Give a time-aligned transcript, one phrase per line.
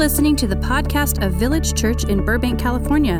[0.00, 3.18] listening to the podcast of Village Church in Burbank, California.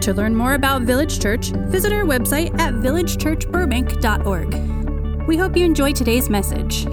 [0.00, 5.28] To learn more about Village Church, visit our website at villagechurchburbank.org.
[5.28, 6.86] We hope you enjoy today's message.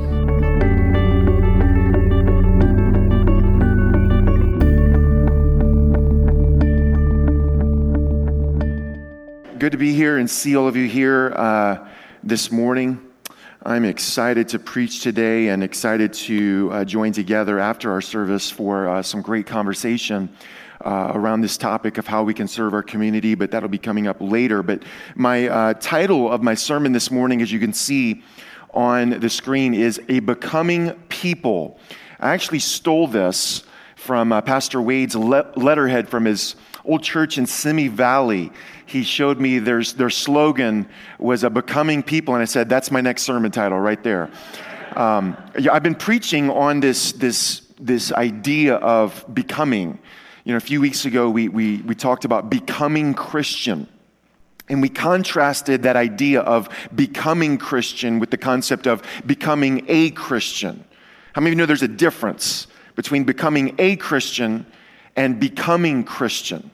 [9.58, 11.88] Good to be here and see all of you here uh,
[12.22, 13.09] this morning.
[13.66, 18.88] I'm excited to preach today and excited to uh, join together after our service for
[18.88, 20.30] uh, some great conversation
[20.80, 24.08] uh, around this topic of how we can serve our community, but that'll be coming
[24.08, 24.64] up later.
[24.64, 28.24] But my uh, title of my sermon this morning, as you can see
[28.74, 31.82] on the screen, is A Becoming People.
[32.18, 33.64] I actually stole this
[33.98, 36.56] from uh, Pastor Wade's le- letterhead from his
[36.90, 38.52] old church in Simi Valley
[38.90, 40.88] he showed me their, their slogan
[41.20, 42.34] was a becoming people.
[42.34, 44.32] And I said, that's my next sermon title right there.
[44.96, 45.38] Um,
[45.72, 50.00] I've been preaching on this, this, this idea of becoming.
[50.44, 53.88] You know, a few weeks ago, we, we, we talked about becoming Christian.
[54.70, 60.84] And we contrasted that idea of becoming Christian with the concept of becoming a Christian.
[61.34, 62.66] How many of you know there's a difference
[62.96, 64.66] between becoming a Christian
[65.16, 66.72] and becoming Christian?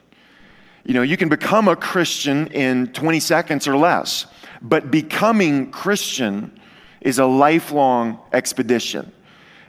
[0.86, 4.26] You know, you can become a Christian in 20 seconds or less,
[4.62, 6.60] but becoming Christian
[7.00, 9.10] is a lifelong expedition.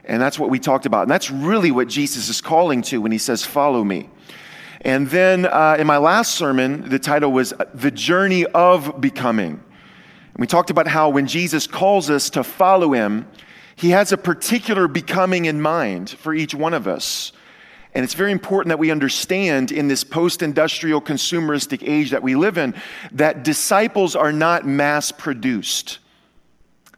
[0.04, 1.02] And that's what we talked about.
[1.02, 4.10] And that's really what Jesus is calling to when he says, Follow me.
[4.82, 9.54] And then uh, in my last sermon, the title was The Journey of Becoming.
[9.54, 13.26] And we talked about how when Jesus calls us to follow him,
[13.74, 17.32] he has a particular becoming in mind for each one of us.
[17.98, 22.36] And it's very important that we understand in this post industrial consumeristic age that we
[22.36, 22.76] live in
[23.10, 25.98] that disciples are not mass produced.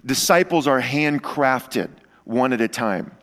[0.04, 1.88] Disciples are handcrafted
[2.24, 3.16] one at a time.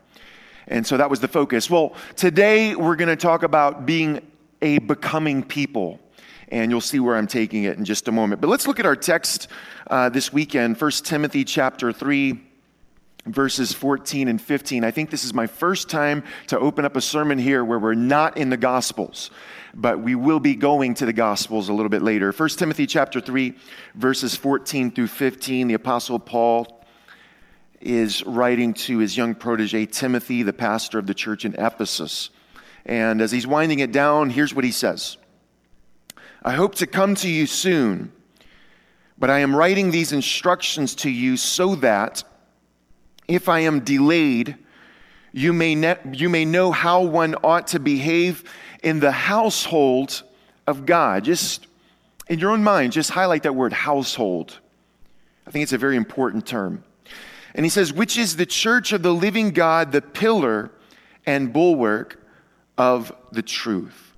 [0.68, 1.70] And so that was the focus.
[1.70, 4.22] Well, today we're going to talk about being
[4.64, 6.00] a becoming people.
[6.48, 8.42] And you'll see where I'm taking it in just a moment.
[8.42, 9.50] But let's look at our text
[9.86, 12.42] uh, this weekend, 1 Timothy chapter 3
[13.28, 14.84] verses 14 and 15.
[14.84, 17.94] I think this is my first time to open up a sermon here where we're
[17.94, 19.30] not in the Gospels,
[19.74, 22.32] but we will be going to the Gospels a little bit later.
[22.32, 23.54] 1 Timothy chapter 3,
[23.96, 26.84] verses 14 through 15, the Apostle Paul
[27.80, 32.32] is writing to his young protege, Timothy, the pastor of the church in Ephesus.
[32.86, 35.18] And as he's winding it down, here's what he says
[36.44, 38.12] I hope to come to you soon,
[39.18, 42.24] but I am writing these instructions to you so that
[43.28, 44.56] if I am delayed,
[45.32, 48.44] you may, ne- you may know how one ought to behave
[48.82, 50.24] in the household
[50.66, 51.24] of God.
[51.24, 51.68] Just
[52.28, 54.60] in your own mind, just highlight that word household.
[55.46, 56.84] I think it's a very important term.
[57.56, 60.72] And he says, which is the church of the living God, the pillar
[61.26, 62.24] and bulwark
[62.78, 64.14] of the truth.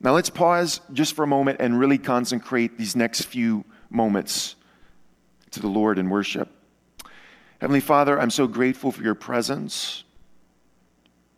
[0.00, 4.54] Now let's pause just for a moment and really consecrate these next few moments
[5.52, 6.48] to the Lord in worship.
[7.66, 10.04] Heavenly Father, I'm so grateful for your presence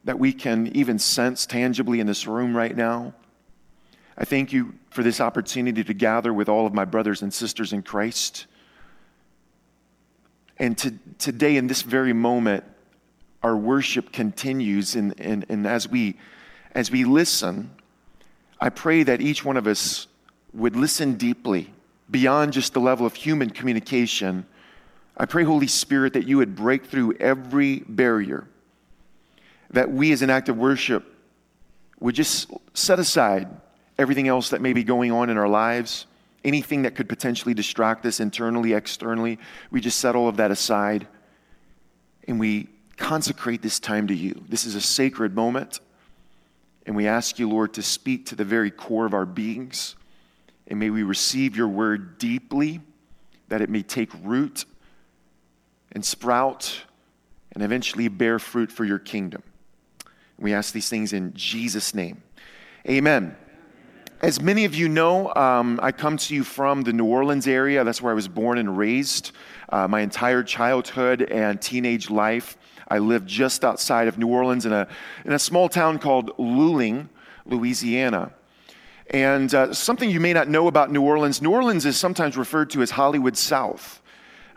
[0.04, 3.14] that we can even sense tangibly in this room right now.
[4.14, 7.72] I thank you for this opportunity to gather with all of my brothers and sisters
[7.72, 8.44] in Christ.
[10.58, 12.62] And to, today, in this very moment,
[13.42, 14.96] our worship continues.
[14.96, 16.18] And, and, and as, we,
[16.72, 17.70] as we listen,
[18.60, 20.08] I pray that each one of us
[20.52, 21.72] would listen deeply
[22.10, 24.44] beyond just the level of human communication
[25.18, 28.46] I pray, Holy Spirit, that you would break through every barrier,
[29.70, 31.04] that we as an act of worship
[31.98, 33.48] would just set aside
[33.98, 36.06] everything else that may be going on in our lives,
[36.44, 39.38] anything that could potentially distract us internally, externally.
[39.72, 41.08] We just set all of that aside
[42.28, 44.40] and we consecrate this time to you.
[44.48, 45.80] This is a sacred moment.
[46.86, 49.96] And we ask you, Lord, to speak to the very core of our beings.
[50.68, 52.80] And may we receive your word deeply,
[53.48, 54.64] that it may take root
[55.92, 56.82] and sprout
[57.52, 59.42] and eventually bear fruit for your kingdom.
[60.38, 62.22] We ask these things in Jesus' name.
[62.88, 63.36] Amen.
[64.20, 67.84] As many of you know, um, I come to you from the New Orleans area.
[67.84, 69.30] That's where I was born and raised.
[69.68, 72.56] Uh, my entire childhood and teenage life,
[72.88, 74.88] I lived just outside of New Orleans in a,
[75.24, 77.08] in a small town called Luling,
[77.46, 78.32] Louisiana.
[79.10, 82.70] And uh, something you may not know about New Orleans New Orleans is sometimes referred
[82.70, 84.02] to as Hollywood South.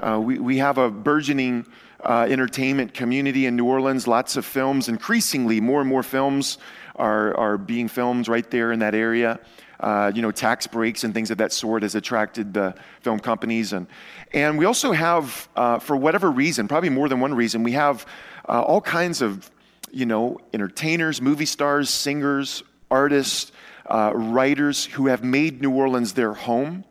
[0.02, 1.66] Uh, we, we have a burgeoning
[2.04, 4.90] uh, entertainment community in New Orleans, lots of films.
[4.90, 6.58] Increasingly, more and more films
[6.96, 9.40] are, are being filmed right there in that area.
[9.80, 13.74] Uh, you know, tax breaks and things of that sort has attracted the film companies.
[13.74, 13.88] And,
[14.34, 18.06] and we also have, uh, for whatever reason, probably more than one reason, we have
[18.50, 19.50] uh, all kinds of
[19.92, 23.52] you know, entertainers, movie stars, singers, artists,
[23.88, 26.86] uh, writers who have made New Orleans their home,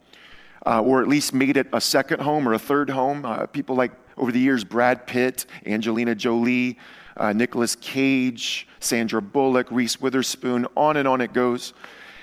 [0.67, 3.25] uh, or at least made it a second home or a third home.
[3.25, 6.79] Uh, people like over the years Brad Pitt, Angelina Jolie,
[7.17, 11.73] uh, Nicolas Cage, Sandra Bullock, Reese Witherspoon, on and on it goes.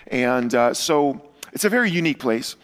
[0.07, 2.56] And uh, so it's a very unique place.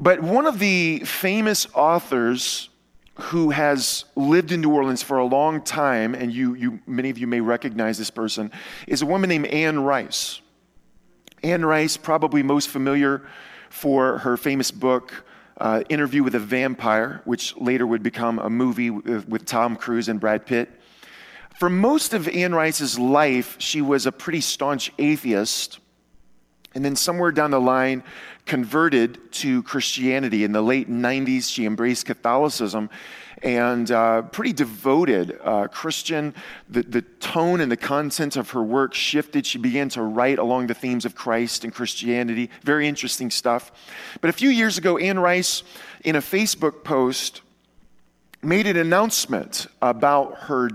[0.00, 2.68] But one of the famous authors
[3.16, 7.18] who has lived in New Orleans for a long time, and you, you, many of
[7.18, 8.52] you may recognize this person,
[8.86, 10.40] is a woman named Anne Rice.
[11.42, 13.26] Anne Rice, probably most familiar
[13.70, 15.24] for her famous book,
[15.58, 20.08] uh, Interview with a Vampire, which later would become a movie with, with Tom Cruise
[20.08, 20.70] and Brad Pitt.
[21.58, 25.80] For most of Anne Rice's life, she was a pretty staunch atheist.
[26.74, 28.04] And then somewhere down the line,
[28.48, 30.42] converted to Christianity.
[30.42, 32.90] In the late 90s, she embraced Catholicism
[33.42, 36.34] and uh, pretty devoted uh, Christian.
[36.68, 39.46] The, the tone and the content of her work shifted.
[39.46, 42.50] She began to write along the themes of Christ and Christianity.
[42.64, 43.70] Very interesting stuff.
[44.20, 45.62] But a few years ago, Anne Rice,
[46.04, 47.42] in a Facebook post,
[48.42, 50.70] made an announcement about her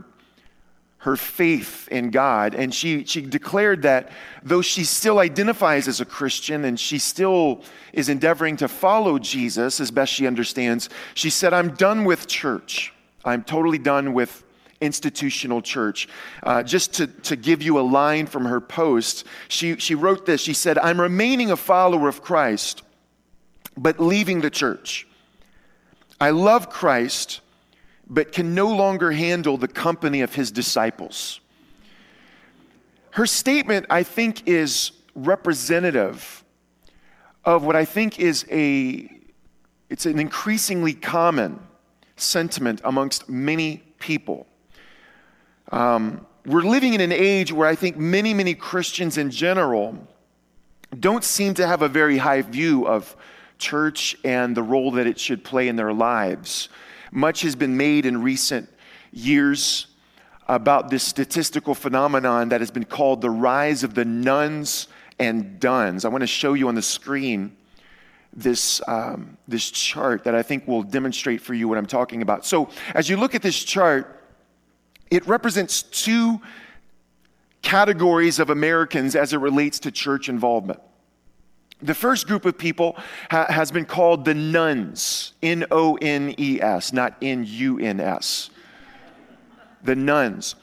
[1.04, 2.56] her faith in God.
[2.56, 4.10] And she, she declared that
[4.42, 7.62] though she still identifies as a Christian and she still
[7.92, 12.94] is endeavoring to follow Jesus as best she understands, she said, I'm done with church.
[13.26, 14.46] I'm totally done with
[14.80, 16.08] institutional church.
[16.42, 20.40] Uh, just to, to give you a line from her post, she, she wrote this.
[20.40, 22.82] She said, I'm remaining a follower of Christ,
[23.76, 25.06] but leaving the church.
[26.22, 27.42] I love Christ
[28.14, 31.40] but can no longer handle the company of his disciples.
[33.12, 36.44] Her statement, I think, is representative
[37.44, 39.10] of what I think is a
[39.90, 41.60] it's an increasingly common
[42.16, 44.48] sentiment amongst many people.
[45.72, 49.96] Um, we're living in an age where I think many, many Christians in general
[51.00, 53.16] don't seem to have a very high view of
[53.60, 56.70] church and the role that it should play in their lives.
[57.14, 58.68] Much has been made in recent
[59.12, 59.86] years
[60.48, 64.88] about this statistical phenomenon that has been called the rise of the nones
[65.20, 66.06] and dones.
[66.06, 67.56] I want to show you on the screen
[68.36, 72.48] this, um, this chart that I think will demonstrate for you what I'm talking about.
[72.48, 74.20] So, as you look at this chart,
[75.12, 76.42] it represents two
[77.62, 80.80] categories of Americans as it relates to church involvement.
[81.84, 82.96] The first group of people
[83.30, 88.00] ha- has been called the nones, N O N E S, not N U N
[88.00, 88.50] S.
[89.84, 90.56] The nuns.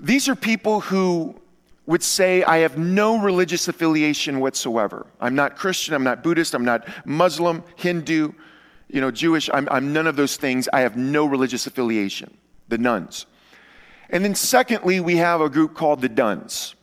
[0.00, 1.38] These are people who
[1.84, 5.06] would say, I have no religious affiliation whatsoever.
[5.20, 8.32] I'm not Christian, I'm not Buddhist, I'm not Muslim, Hindu,
[8.88, 10.68] you know, Jewish, I'm, I'm none of those things.
[10.72, 12.36] I have no religious affiliation.
[12.68, 13.26] The nones.
[14.10, 16.74] And then, secondly, we have a group called the dones.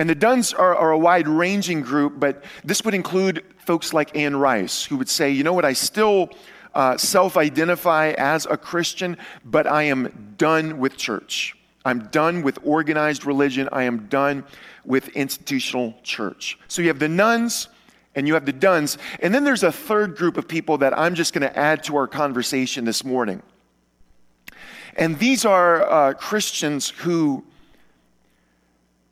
[0.00, 4.16] And the Dones are, are a wide ranging group, but this would include folks like
[4.16, 6.30] Anne Rice, who would say, you know what, I still
[6.74, 11.54] uh, self identify as a Christian, but I am done with church.
[11.84, 13.68] I'm done with organized religion.
[13.72, 14.44] I am done
[14.86, 16.58] with institutional church.
[16.66, 17.68] So you have the nones
[18.14, 18.96] and you have the dones.
[19.18, 21.96] And then there's a third group of people that I'm just going to add to
[21.96, 23.42] our conversation this morning.
[24.96, 27.44] And these are uh, Christians who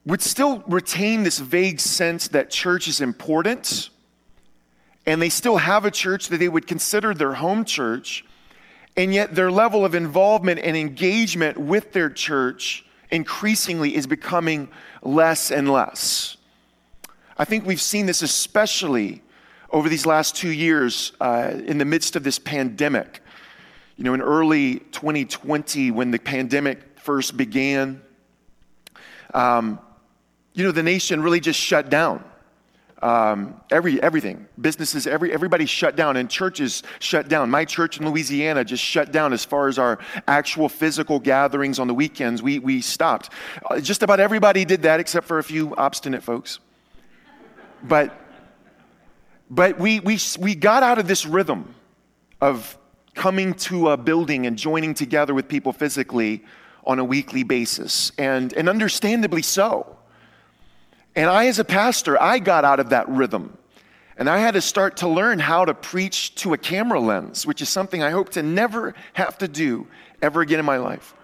[0.08, 3.90] would still retain this vague sense that church is important,
[5.04, 8.24] and they still have a church that they would consider their home church,
[8.96, 14.68] and yet their level of involvement and engagement with their church increasingly is becoming
[15.02, 16.38] less and less.
[17.36, 19.22] I think we've seen this especially
[19.70, 23.20] over these last two years uh, in the midst of this pandemic.
[23.98, 28.00] You know, in early 2020, when the pandemic first began,
[29.34, 29.78] um,
[30.58, 32.24] you know, the nation really just shut down.
[33.00, 37.48] Um, every everything, businesses, every everybody shut down, and churches shut down.
[37.48, 41.86] My church in Louisiana just shut down as far as our actual physical gatherings on
[41.86, 42.42] the weekends.
[42.42, 43.30] We we stopped.
[43.70, 46.58] Uh, just about everybody did that, except for a few obstinate folks.
[47.84, 48.20] But
[49.48, 51.72] but we we we got out of this rhythm
[52.40, 52.76] of
[53.14, 56.44] coming to a building and joining together with people physically
[56.82, 59.97] on a weekly basis, and and understandably so.
[61.18, 63.58] And I, as a pastor, I got out of that rhythm.
[64.18, 67.60] And I had to start to learn how to preach to a camera lens, which
[67.60, 69.88] is something I hope to never have to do
[70.22, 71.16] ever again in my life.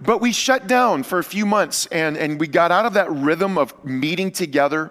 [0.00, 3.10] But we shut down for a few months and, and we got out of that
[3.10, 4.90] rhythm of meeting together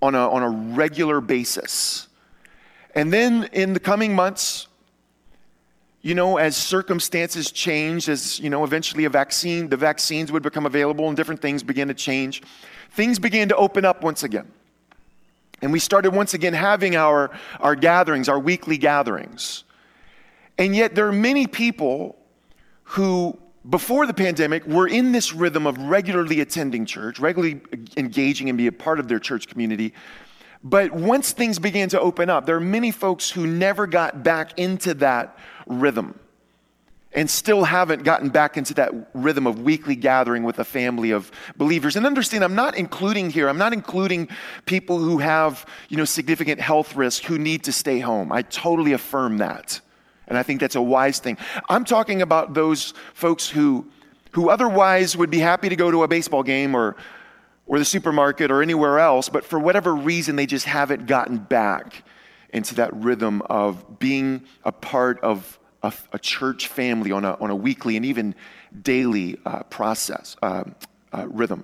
[0.00, 2.06] on a, on a regular basis.
[2.94, 4.68] And then in the coming months,
[6.02, 10.64] you know, as circumstances changed, as, you know, eventually a vaccine, the vaccines would become
[10.64, 12.42] available and different things began to change,
[12.92, 14.50] things began to open up once again.
[15.62, 17.30] And we started once again having our,
[17.60, 19.64] our gatherings, our weekly gatherings.
[20.56, 22.16] And yet there are many people
[22.84, 23.38] who,
[23.68, 27.60] before the pandemic, were in this rhythm of regularly attending church, regularly
[27.98, 29.92] engaging and be a part of their church community.
[30.62, 34.58] But once things began to open up, there are many folks who never got back
[34.58, 36.18] into that rhythm
[37.12, 41.30] and still haven't gotten back into that rhythm of weekly gathering with a family of
[41.56, 41.96] believers.
[41.96, 44.28] And understand, I'm not including here, I'm not including
[44.66, 48.30] people who have, you know, significant health risk who need to stay home.
[48.30, 49.80] I totally affirm that.
[50.28, 51.36] And I think that's a wise thing.
[51.68, 53.86] I'm talking about those folks who,
[54.30, 56.94] who otherwise would be happy to go to a baseball game or
[57.70, 62.02] or the supermarket or anywhere else, but for whatever reason, they just haven't gotten back
[62.52, 67.48] into that rhythm of being a part of a, a church family on a, on
[67.48, 68.34] a weekly and even
[68.82, 70.64] daily uh, process, uh,
[71.12, 71.62] uh, rhythm.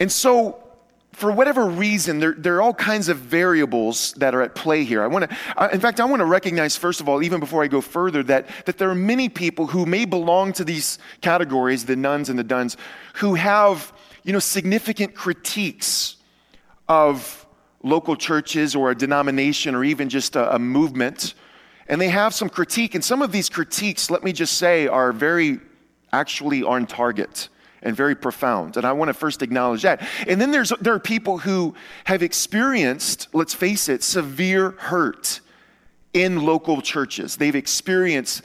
[0.00, 0.64] And so,
[1.12, 5.02] for whatever reason, there, there, are all kinds of variables that are at play here.
[5.02, 7.66] I want to, in fact, I want to recognize, first of all, even before I
[7.66, 11.96] go further, that, that there are many people who may belong to these categories, the
[11.96, 12.78] nones and the dones,
[13.14, 13.92] who have
[14.28, 16.16] you know, significant critiques
[16.86, 17.46] of
[17.82, 21.32] local churches or a denomination or even just a, a movement.
[21.88, 22.94] And they have some critique.
[22.94, 25.60] And some of these critiques, let me just say, are very
[26.12, 27.48] actually on target
[27.80, 28.76] and very profound.
[28.76, 30.06] And I want to first acknowledge that.
[30.26, 35.40] And then there's, there are people who have experienced, let's face it, severe hurt
[36.12, 37.38] in local churches.
[37.38, 38.42] They've experienced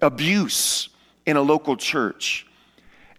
[0.00, 0.88] abuse
[1.26, 2.46] in a local church.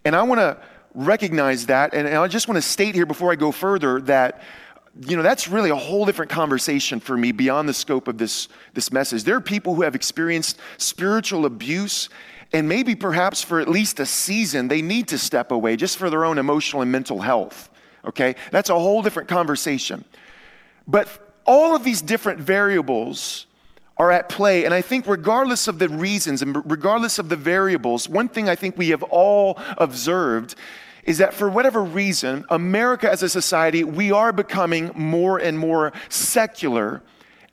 [0.06, 0.56] And I want to
[0.96, 1.94] recognize that.
[1.94, 4.42] And, I just want to state here before I go further that
[5.06, 8.48] you know that's really a whole different conversation for me beyond the scope of this,
[8.72, 12.08] this message there are people who have experienced spiritual abuse
[12.54, 16.08] and maybe perhaps for at least a season they need to step away just for
[16.08, 17.68] their own emotional and mental health
[18.06, 20.02] okay that's a whole different conversation
[20.88, 23.46] but all of these different variables
[23.98, 24.64] are at play.
[24.64, 28.54] And I think, regardless of the reasons and regardless of the variables, one thing I
[28.54, 30.54] think we have all observed
[31.06, 35.92] is that for whatever reason, America as a society, we are becoming more and more
[36.08, 37.00] secular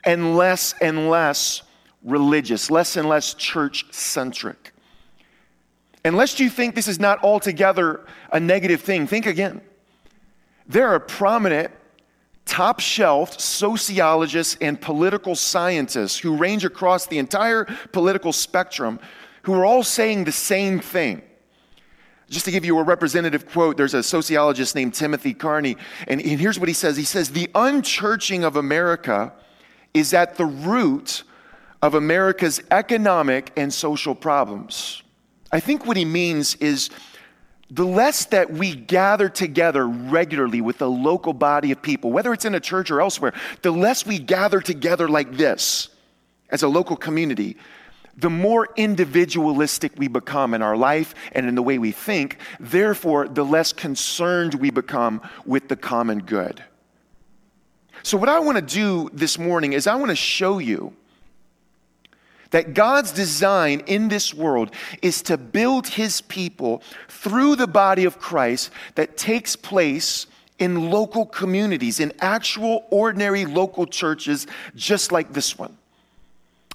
[0.04, 1.62] and less and less
[2.04, 4.74] religious, less and less church centric.
[6.04, 9.62] Unless you think this is not altogether a negative thing, think again.
[10.68, 11.72] There are prominent,
[12.46, 19.00] top shelf sociologists and political scientists who range across the entire political spectrum
[19.44, 21.22] who are all saying the same thing
[22.34, 26.60] just to give you a representative quote, there's a sociologist named Timothy Carney, and, here's
[26.60, 29.34] what he says He says, The unchurching of America
[29.94, 31.24] is at the root
[31.82, 35.04] of America's economic and social problems.
[35.52, 36.90] I think what he means is
[37.70, 42.46] the less that we gather together regularly with a local body of people, whether it's
[42.46, 45.90] in a church or elsewhere, the less we gather together like this
[46.50, 47.58] as a local community,
[48.16, 53.28] the more individualistic we become in our life and in the way we think, therefore,
[53.28, 56.64] the less concerned we become with the common good.
[58.04, 60.94] So, what I want to do this morning is I want to show you
[62.52, 68.20] that God's design in this world is to build his people through the body of
[68.20, 70.28] Christ that takes place
[70.60, 75.76] in local communities, in actual, ordinary local churches just like this one.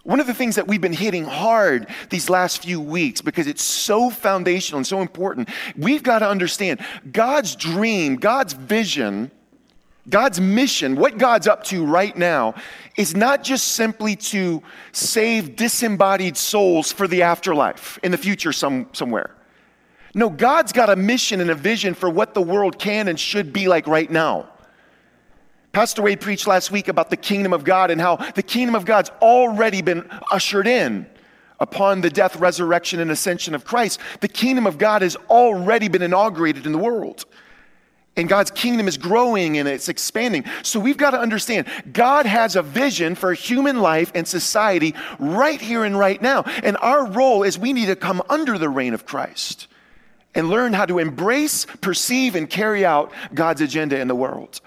[0.09, 3.63] One of the things that we've been hitting hard these last few weeks because it's
[3.63, 6.81] so foundational and so important, we've got to understand
[7.13, 9.31] God's dream, God's vision,
[10.09, 12.55] God's mission, what God's up to right now
[12.97, 14.63] is not just simply to
[14.93, 19.37] save disembodied souls for the afterlife in the future some, somewhere.
[20.15, 23.53] No, God's got a mission and a vision for what the world can and should
[23.53, 24.49] be like right now.
[25.79, 28.85] Pastor Wade preached last week about the kingdom of God and how the kingdom of
[28.85, 31.07] God's already been ushered in
[31.61, 34.01] upon the death, resurrection, and ascension of Christ.
[34.19, 37.27] The kingdom of God has already been inaugurated in the world.
[38.17, 40.47] And God's kingdom is growing and it's expanding.
[40.65, 45.61] So we've got to understand God has a vision for human life and society right
[45.61, 46.43] here and right now.
[46.65, 49.69] And our role is we need to come under the reign of Christ
[50.35, 54.61] and learn how to embrace, perceive, and carry out God's agenda in the world.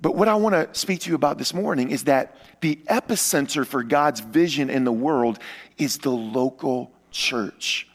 [0.00, 3.66] But what I want to speak to you about this morning is that the epicenter
[3.66, 5.38] for God's vision in the world
[5.76, 7.86] is the local church.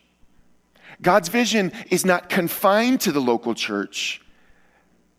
[1.02, 4.22] God's vision is not confined to the local church,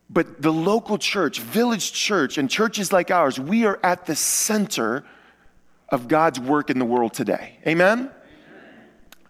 [0.09, 5.05] but the local church, village church, and churches like ours, we are at the center
[5.89, 7.59] of God's work in the world today.
[7.67, 8.11] Amen?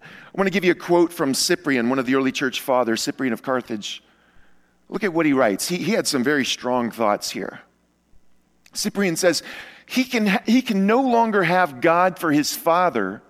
[0.02, 3.02] I want to give you a quote from Cyprian, one of the early church fathers,
[3.02, 4.02] Cyprian of Carthage.
[4.88, 5.68] Look at what he writes.
[5.68, 7.60] He, he had some very strong thoughts here.
[8.72, 9.42] Cyprian says,
[9.86, 13.22] he can, he can no longer have God for his father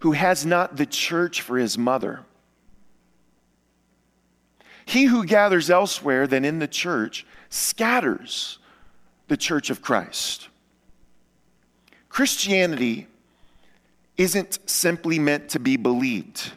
[0.00, 2.20] who has not the church for his mother.
[4.84, 8.58] He who gathers elsewhere than in the church scatters
[9.26, 10.48] the church of Christ.
[12.08, 13.06] Christianity
[14.16, 16.52] isn't simply meant to be believed,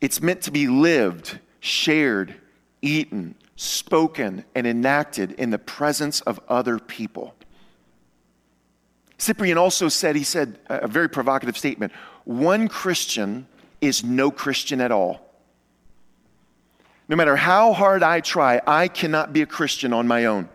[0.00, 2.34] it's meant to be lived, shared,
[2.82, 7.34] eaten, spoken, and enacted in the presence of other people.
[9.18, 11.92] Cyprian also said, he said a very provocative statement
[12.24, 13.46] one Christian
[13.80, 15.28] is no Christian at all.
[17.08, 20.48] No matter how hard I try, I cannot be a Christian on my own.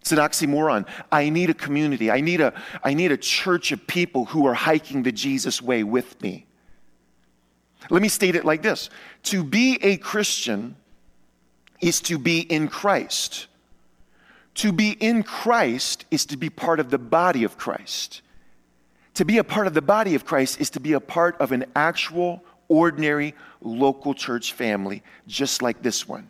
[0.00, 0.86] It's an oxymoron.
[1.12, 2.10] I need a community.
[2.10, 5.82] I need a, I need a church of people who are hiking the Jesus way
[5.82, 6.46] with me.
[7.90, 8.90] Let me state it like this
[9.24, 10.76] To be a Christian
[11.80, 13.46] is to be in Christ.
[14.56, 18.22] To be in Christ is to be part of the body of Christ.
[19.14, 21.52] To be a part of the body of Christ is to be a part of
[21.52, 26.28] an actual, ordinary, local church family, just like this one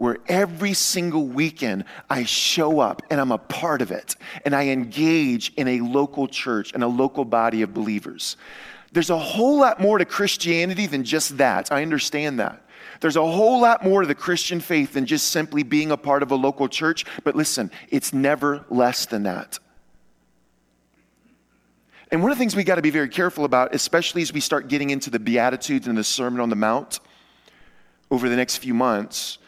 [0.00, 4.16] where every single weekend I show up and I'm a part of it
[4.46, 8.38] and I engage in a local church and a local body of believers.
[8.92, 11.70] There's a whole lot more to Christianity than just that.
[11.70, 12.64] I understand that.
[13.00, 16.22] There's a whole lot more to the Christian faith than just simply being a part
[16.22, 17.04] of a local church.
[17.24, 19.58] But listen, it's never less than that.
[22.10, 24.40] And one of the things we got to be very careful about, especially as we
[24.40, 26.98] start getting into the Beatitudes and the Sermon on the Mount
[28.10, 29.38] over the next few months,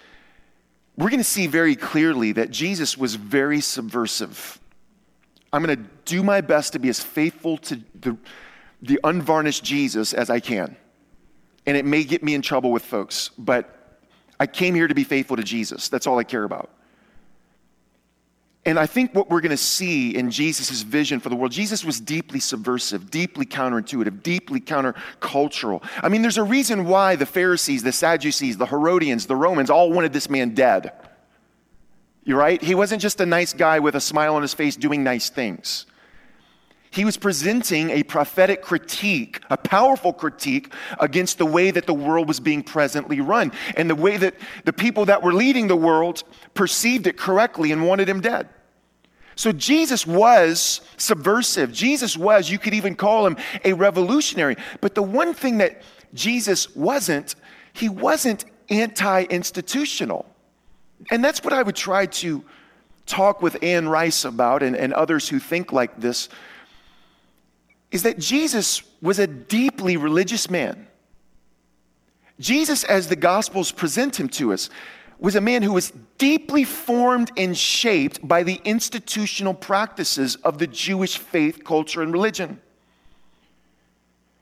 [0.97, 4.61] we're going to see very clearly that Jesus was very subversive.
[5.53, 8.17] I'm going to do my best to be as faithful to the,
[8.81, 10.77] the unvarnished Jesus as I can.
[11.67, 14.01] And it may get me in trouble with folks, but
[14.41, 15.89] I came here to be faithful to Jesus.
[15.89, 16.71] That's all I care about.
[18.65, 21.85] And I think what we're going to see in Jesus' vision for the world, Jesus
[21.85, 25.83] was deeply subversive, deeply counterintuitive, deeply countercultural.
[26.01, 29.91] I mean, there's a reason why the Pharisees, the Sadducees, the Herodians, the Romans all
[29.91, 30.93] wanted this man dead.
[32.25, 32.63] You're right?
[32.63, 35.87] He wasn't just a nice guy with a smile on his face doing nice things.
[36.93, 42.29] He was presenting a prophetic critique, a powerful critique against the way that the world
[42.29, 44.35] was being presently run and the way that
[44.67, 48.51] the people that were leading the world perceived it correctly and wanted him dead.
[49.37, 51.73] So Jesus was subversive.
[51.73, 54.57] Jesus was, you could even call him a revolutionary.
[54.83, 55.81] But the one thing that
[56.13, 57.37] Jesus wasn't,
[57.73, 60.27] he wasn't anti institutional.
[61.11, 62.45] And that's what I would try to
[63.07, 66.29] talk with Anne Rice about and, and others who think like this
[67.93, 70.89] is that Jesus was a deeply religious man.
[72.41, 74.71] Jesus, as the Gospels present him to us,
[75.19, 80.67] was a man who was deeply formed and shaped by the institutional practices of the
[80.67, 82.61] Jewish faith, culture, and religion.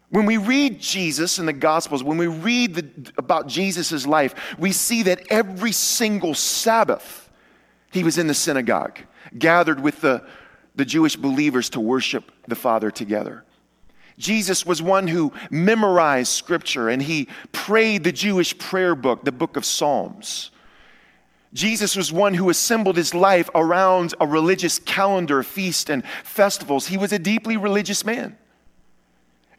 [0.09, 4.73] When we read Jesus in the Gospels, when we read the, about Jesus' life, we
[4.73, 7.29] see that every single Sabbath
[7.93, 9.01] he was in the synagogue,
[9.39, 10.25] gathered with the
[10.75, 13.45] the Jewish believers to worship the Father together.
[14.19, 19.57] Jesus was one who memorized scripture and he prayed the Jewish prayer book, the book
[19.57, 20.51] of Psalms.
[21.53, 26.87] Jesus was one who assembled his life around a religious calendar, feast, and festivals.
[26.87, 28.37] He was a deeply religious man.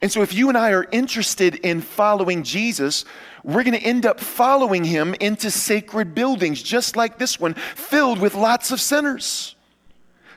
[0.01, 3.05] And so, if you and I are interested in following Jesus,
[3.43, 8.19] we're going to end up following him into sacred buildings, just like this one, filled
[8.19, 9.55] with lots of sinners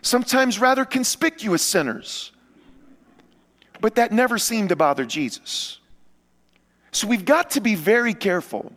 [0.05, 2.31] sometimes rather conspicuous sinners.
[3.81, 5.79] But that never seemed to bother Jesus.
[6.93, 8.73] So we've got to be very careful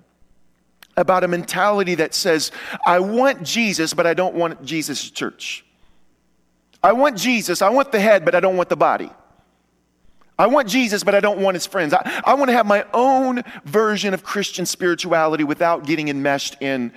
[0.96, 2.52] about a mentality that says,
[2.86, 5.64] I want Jesus, but I don't want Jesus' church.
[6.82, 9.12] I want Jesus, I want the head, but I don't want the body.
[10.40, 11.94] I want Jesus, but I don't want his friends.
[11.94, 16.92] I, I want to have my own version of Christian spirituality without getting enmeshed in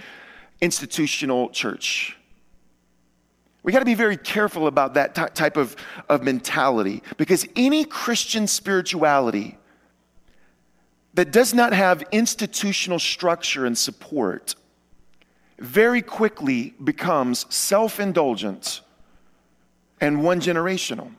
[0.61, 2.16] institutional church.
[3.62, 5.77] We got to be very careful about that t- type of,
[6.09, 9.59] of mentality because any Christian spirituality
[11.14, 14.55] that does not have institutional structure and support
[15.59, 18.81] very quickly becomes self indulgent
[20.01, 21.11] and one generational.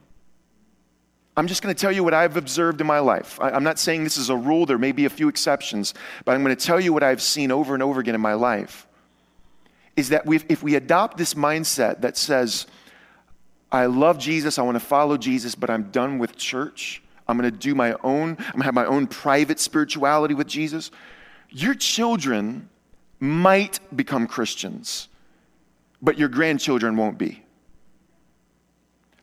[1.37, 3.39] I'm just going to tell you what I've observed in my life.
[3.39, 5.93] I, I'm not saying this is a rule, there may be a few exceptions,
[6.25, 8.33] but I'm going to tell you what I've seen over and over again in my
[8.33, 8.87] life
[9.95, 12.67] is that if we adopt this mindset that says,
[13.71, 17.01] I love Jesus, I want to follow Jesus, but I'm done with church.
[17.27, 20.47] I'm going to do my own, I'm going to have my own private spirituality with
[20.47, 20.91] Jesus.
[21.49, 22.69] Your children
[23.19, 25.07] might become Christians,
[26.01, 27.43] but your grandchildren won't be.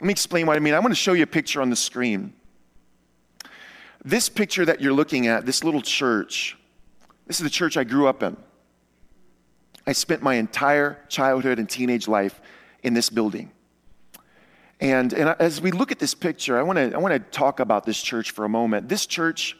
[0.00, 0.74] Let me explain what I mean.
[0.74, 2.33] I want to show you a picture on the screen.
[4.04, 6.57] This picture that you're looking at, this little church,
[7.26, 8.37] this is the church I grew up in.
[9.88, 12.42] I spent my entire childhood and teenage life
[12.83, 13.51] in this building.
[14.81, 17.59] And, and as we look at this picture, I want to I want to talk
[17.59, 18.90] about this church for a moment.
[18.90, 19.57] This church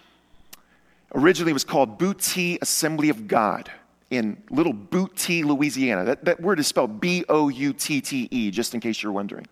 [1.15, 3.71] originally was called Boutte Assembly of God
[4.11, 6.05] in Little Boutte, Louisiana.
[6.05, 9.13] That, that word is spelled B O U T T E, just in case you're
[9.13, 9.47] wondering.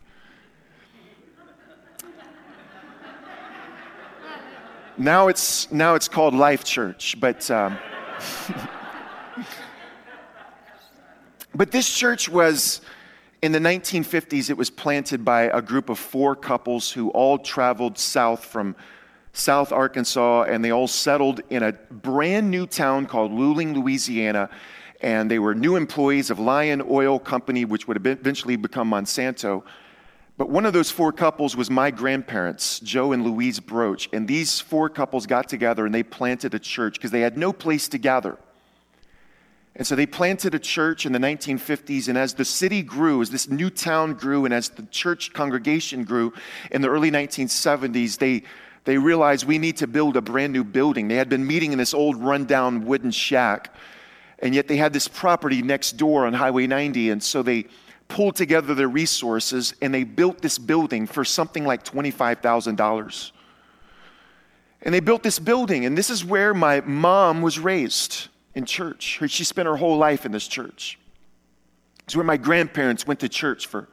[4.98, 7.50] now it's now it's called Life Church, but.
[7.50, 7.78] Um,
[11.56, 12.80] but this church was
[13.42, 17.98] in the 1950s, it was planted by a group of four couples who all traveled
[17.98, 18.74] south from
[19.32, 24.48] South Arkansas, and they all settled in a brand new town called Luling, Louisiana.
[25.02, 29.62] And they were new employees of Lion Oil Company, which would eventually become Monsanto.
[30.38, 34.08] But one of those four couples was my grandparents, Joe and Louise Broach.
[34.12, 37.52] And these four couples got together and they planted a church because they had no
[37.52, 38.38] place to gather.
[39.76, 42.08] And so they planted a church in the 1950s.
[42.08, 46.02] And as the city grew, as this new town grew, and as the church congregation
[46.04, 46.32] grew
[46.70, 48.42] in the early 1970s, they,
[48.84, 51.08] they realized we need to build a brand new building.
[51.08, 53.74] They had been meeting in this old rundown wooden shack.
[54.38, 57.10] And yet they had this property next door on Highway 90.
[57.10, 57.66] And so they
[58.08, 63.32] pulled together their resources and they built this building for something like $25,000.
[64.80, 65.84] And they built this building.
[65.84, 69.20] And this is where my mom was raised in church.
[69.28, 70.98] She spent her whole life in this church.
[72.04, 73.86] It's where my grandparents went to church for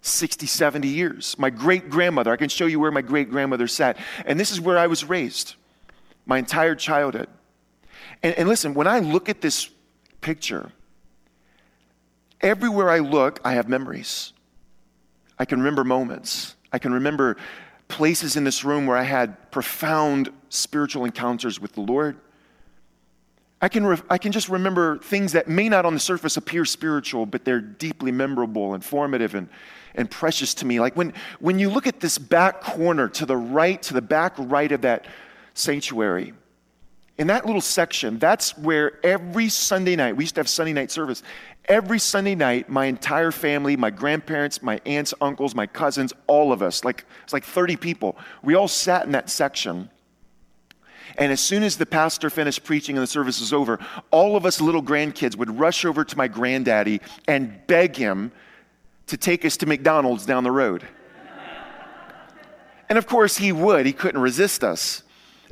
[0.00, 1.36] 60, 70 years.
[1.38, 3.98] My great grandmother, I can show you where my great grandmother sat.
[4.24, 5.54] And this is where I was raised
[6.24, 7.28] my entire childhood.
[8.22, 9.68] And, and listen, when I look at this
[10.22, 10.72] picture,
[12.40, 14.32] everywhere I look, I have memories.
[15.38, 16.56] I can remember moments.
[16.72, 17.36] I can remember
[17.88, 22.16] places in this room where I had profound spiritual encounters with the Lord.
[23.66, 26.64] I can, re- I can just remember things that may not on the surface appear
[26.64, 29.48] spiritual, but they're deeply memorable and formative and,
[29.96, 30.78] and precious to me.
[30.78, 34.34] Like when, when you look at this back corner to the right, to the back
[34.38, 35.06] right of that
[35.54, 36.32] sanctuary,
[37.18, 40.92] in that little section, that's where every Sunday night, we used to have Sunday night
[40.92, 41.24] service.
[41.64, 46.62] Every Sunday night, my entire family, my grandparents, my aunts, uncles, my cousins, all of
[46.62, 49.90] us, like it's like 30 people, we all sat in that section
[51.18, 53.78] and as soon as the pastor finished preaching and the service was over,
[54.10, 58.32] all of us little grandkids would rush over to my granddaddy and beg him
[59.06, 60.86] to take us to McDonald's down the road.
[62.88, 63.86] and of course, he would.
[63.86, 65.02] He couldn't resist us.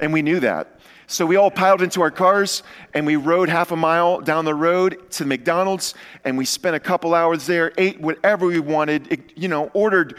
[0.00, 0.80] And we knew that.
[1.06, 2.62] So we all piled into our cars
[2.94, 6.80] and we rode half a mile down the road to McDonald's and we spent a
[6.80, 10.18] couple hours there, ate whatever we wanted, you know, ordered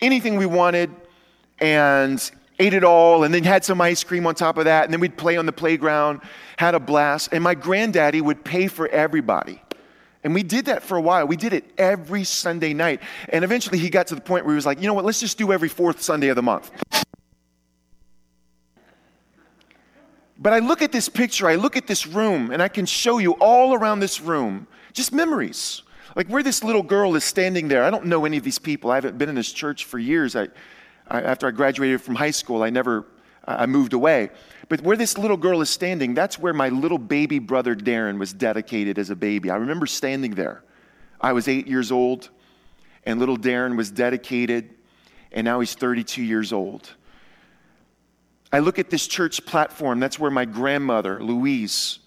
[0.00, 0.90] anything we wanted,
[1.58, 4.92] and ate it all, and then had some ice cream on top of that, and
[4.92, 6.20] then we'd play on the playground,
[6.56, 7.30] had a blast.
[7.32, 9.62] And my granddaddy would pay for everybody.
[10.24, 11.26] And we did that for a while.
[11.26, 13.00] We did it every Sunday night.
[13.28, 15.20] And eventually he got to the point where he was like, you know what, let's
[15.20, 16.72] just do every fourth Sunday of the month.
[20.38, 23.18] But I look at this picture, I look at this room, and I can show
[23.18, 25.82] you all around this room just memories.
[26.16, 27.84] Like where this little girl is standing there.
[27.84, 28.90] I don't know any of these people.
[28.90, 30.34] I haven't been in this church for years.
[30.34, 30.48] I,
[31.08, 33.06] After I graduated from high school, I never,
[33.44, 34.30] I moved away.
[34.68, 38.32] But where this little girl is standing, that's where my little baby brother Darren was
[38.32, 39.50] dedicated as a baby.
[39.50, 40.64] I remember standing there.
[41.20, 42.30] I was eight years old,
[43.04, 44.70] and little Darren was dedicated,
[45.32, 46.90] and now he's 32 years old.
[48.52, 52.00] I look at this church platform, that's where my grandmother, Louise,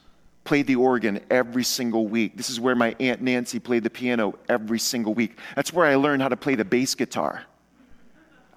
[0.43, 2.35] played the organ every single week.
[2.35, 5.37] This is where my Aunt Nancy played the piano every single week.
[5.55, 7.43] That's where I learned how to play the bass guitar.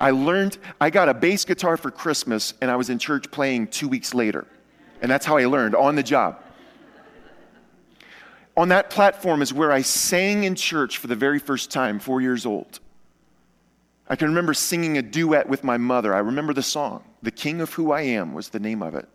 [0.02, 3.68] I learned, I got a bass guitar for Christmas, and I was in church playing
[3.68, 4.48] two weeks later.
[5.00, 6.42] And that's how I learned on the job.
[8.56, 12.20] On that platform is where I sang in church for the very first time, four
[12.20, 12.80] years old.
[14.08, 16.12] I can remember singing a duet with my mother.
[16.12, 19.08] I remember the song, The King of Who I Am was the name of it.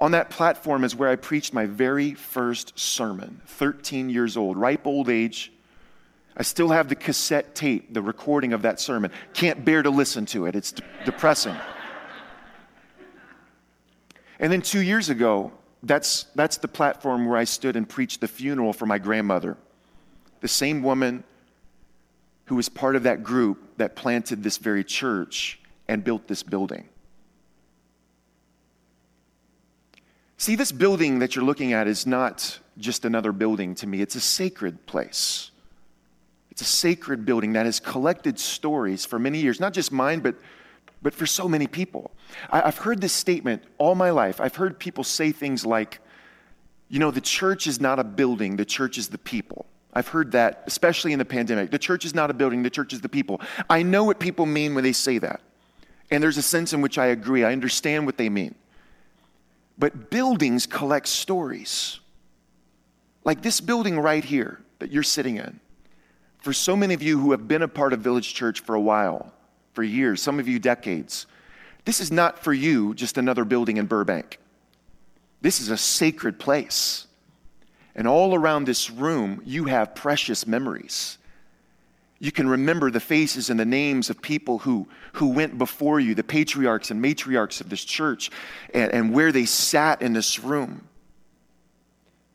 [0.00, 4.86] On that platform is where I preached my very first sermon, 13 years old, ripe
[4.86, 5.52] old age,
[6.38, 9.10] I still have the cassette tape, the recording of that sermon.
[9.34, 11.56] Can't bear to listen to it, it's de- depressing.
[14.38, 18.28] And then two years ago, that's, that's the platform where I stood and preached the
[18.28, 19.56] funeral for my grandmother.
[20.40, 21.24] The same woman
[22.44, 26.88] who was part of that group that planted this very church and built this building.
[30.36, 34.14] See, this building that you're looking at is not just another building to me, it's
[34.14, 35.50] a sacred place.
[36.58, 40.34] It's a sacred building that has collected stories for many years, not just mine, but,
[41.00, 42.10] but for so many people.
[42.50, 44.40] I, I've heard this statement all my life.
[44.40, 46.00] I've heard people say things like,
[46.88, 49.66] you know, the church is not a building, the church is the people.
[49.92, 51.70] I've heard that, especially in the pandemic.
[51.70, 53.40] The church is not a building, the church is the people.
[53.70, 55.40] I know what people mean when they say that.
[56.10, 57.44] And there's a sense in which I agree.
[57.44, 58.56] I understand what they mean.
[59.78, 62.00] But buildings collect stories.
[63.22, 65.60] Like this building right here that you're sitting in.
[66.38, 68.80] For so many of you who have been a part of Village Church for a
[68.80, 69.32] while,
[69.72, 71.26] for years, some of you decades,
[71.84, 74.38] this is not for you just another building in Burbank.
[75.40, 77.06] This is a sacred place.
[77.94, 81.18] And all around this room, you have precious memories.
[82.20, 86.14] You can remember the faces and the names of people who, who went before you,
[86.14, 88.30] the patriarchs and matriarchs of this church,
[88.74, 90.88] and, and where they sat in this room.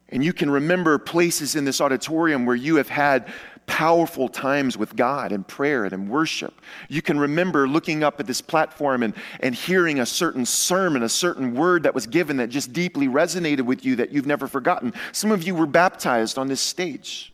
[0.10, 3.28] And you can remember places in this auditorium where you have had
[3.65, 6.54] powerful times with God and prayer and worship.
[6.89, 11.10] You can remember looking up at this platform and, and hearing a certain sermon, a
[11.10, 14.93] certain word that was given that just deeply resonated with you that you've never forgotten.
[15.12, 17.34] Some of you were baptized on this stage.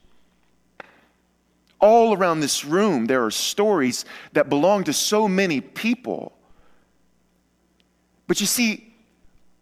[1.82, 6.34] All around this room, there are stories that belong to so many people.
[8.28, 8.94] But you see,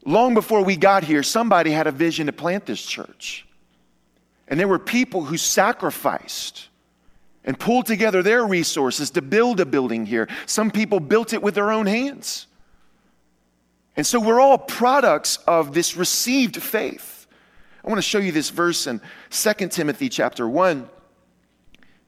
[0.06, 3.47] long before we got here, somebody had a vision to plant this church.
[4.48, 6.70] And there were people who sacrificed
[7.44, 10.28] and pulled together their resources to build a building here.
[10.46, 12.48] Some people built it with their own hands.
[13.96, 17.26] And so we're all products of this received faith.
[17.84, 20.90] I want to show you this verse in 2 Timothy chapter 1.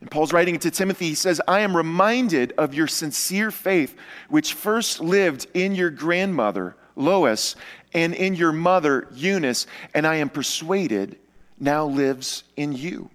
[0.02, 3.96] And Paul's writing to Timothy, he says, I am reminded of your sincere faith,
[4.30, 7.56] which first lived in your grandmother, Lois,
[7.94, 11.18] and in your mother, Eunice, and I am persuaded
[11.60, 13.10] now lives in you.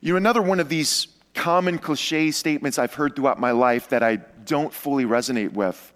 [0.00, 4.02] You know, another one of these common cliche statements I've heard throughout my life that
[4.02, 5.92] I don't fully resonate with.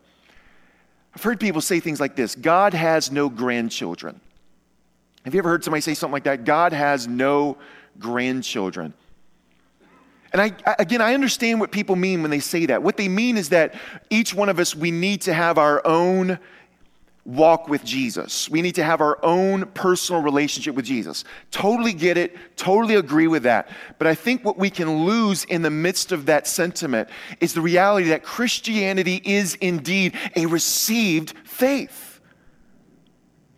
[1.15, 4.21] I've heard people say things like this God has no grandchildren.
[5.25, 6.45] Have you ever heard somebody say something like that?
[6.45, 7.59] God has no
[7.99, 8.95] grandchildren.
[10.33, 12.83] And I, again, I understand what people mean when they say that.
[12.83, 13.75] What they mean is that
[14.11, 16.39] each one of us, we need to have our own
[17.25, 18.49] walk with Jesus.
[18.49, 21.25] We need to have our own personal relationship with Jesus.
[21.51, 23.69] Totally get it, totally agree with that.
[23.99, 27.09] But I think what we can lose in the midst of that sentiment
[27.41, 32.21] is the reality that Christianity is indeed a received faith.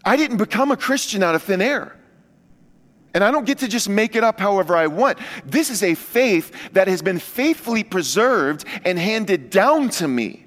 [0.05, 1.97] I didn't become a Christian out of thin air.
[3.15, 5.19] And I don't get to just make it up however I want.
[5.45, 10.47] This is a faith that has been faithfully preserved and handed down to me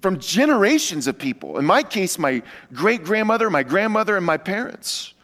[0.00, 1.58] from generations of people.
[1.58, 5.14] In my case, my great grandmother, my grandmother, and my parents.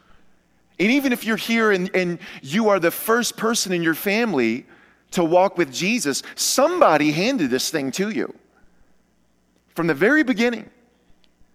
[0.79, 4.67] And even if you're here and, and you are the first person in your family
[5.13, 8.35] to walk with Jesus, somebody handed this thing to you.
[9.75, 10.69] From the very beginning,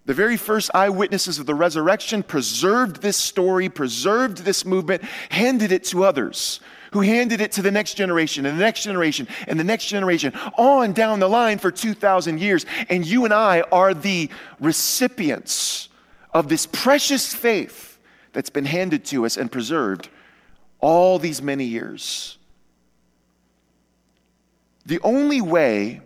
[0.05, 5.83] the very first eyewitnesses of the resurrection preserved this story, preserved this movement, handed it
[5.85, 6.59] to others
[6.91, 10.33] who handed it to the next generation and the next generation and the next generation
[10.57, 12.65] on down the line for 2,000 years.
[12.89, 15.89] And you and I are the recipients
[16.33, 17.97] of this precious faith
[18.33, 20.09] that's been handed to us and preserved
[20.79, 22.37] all these many years.
[24.85, 26.01] The only way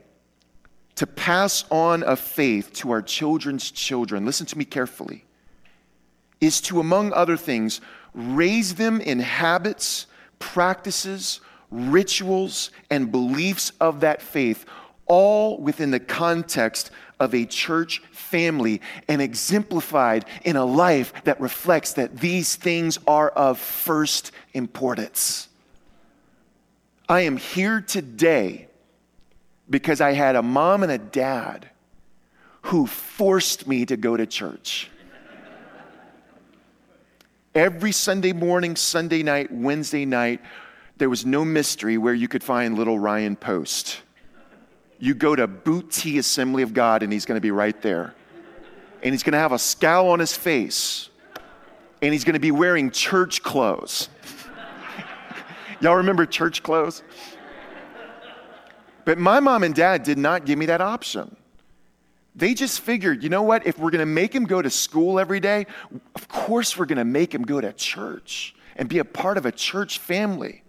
[0.95, 5.25] to pass on a faith to our children's children, listen to me carefully,
[6.41, 7.81] is to, among other things,
[8.13, 10.07] raise them in habits
[10.53, 14.65] practices, rituals, and beliefs of that faith,
[15.07, 21.93] all within the context of a church family and exemplified in a life that reflects
[21.93, 25.49] that these things are of first importance.
[27.09, 28.67] I am here today
[29.69, 31.69] because I had a mom and a dad
[32.63, 34.89] who forced me to go to church.
[37.55, 40.41] Every Sunday morning, Sunday night, Wednesday night,
[40.97, 44.01] there was no mystery where you could find little Ryan Post.
[44.99, 48.13] You go to Boutte Assembly of God, and he's going to be right there.
[49.01, 51.09] And he's going to have a scowl on his face,
[52.01, 54.09] and he's going to be wearing church clothes.
[55.79, 57.03] Y'all remember church clothes?
[59.05, 61.37] But my mom and dad did not give me that option.
[62.35, 63.65] They just figured, you know what?
[63.65, 65.67] If we're going to make him go to school every day,
[66.15, 69.45] of course we're going to make him go to church and be a part of
[69.45, 70.63] a church family.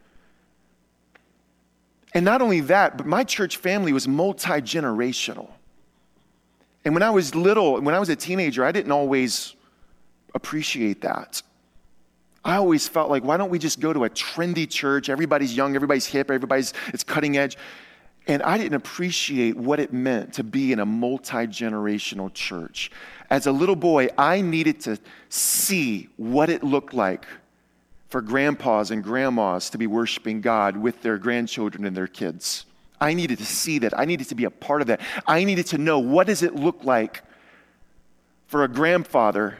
[2.15, 5.51] And not only that, but my church family was multi generational.
[6.85, 9.57] And when I was little, when I was a teenager, I didn't always
[10.35, 11.43] appreciate that.
[12.45, 15.09] I always felt like, why don't we just go to a trendy church?
[15.09, 17.59] Everybody's young, everybody's hip, everybody's it's cutting edge.
[18.27, 22.91] And I didn't appreciate what it meant to be in a multi generational church.
[23.31, 27.27] As a little boy, I needed to see what it looked like
[28.09, 32.67] for grandpas and grandmas to be worshiping God with their grandchildren and their kids.
[33.01, 33.99] I needed to see that.
[33.99, 35.01] I needed to be a part of that.
[35.27, 37.23] I needed to know what does it look like
[38.47, 39.59] for a grandfather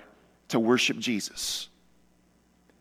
[0.49, 1.69] to worship Jesus.